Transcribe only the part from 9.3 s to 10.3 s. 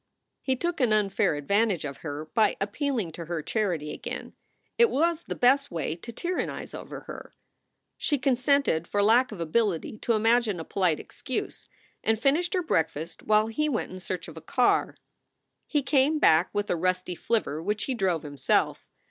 of ability to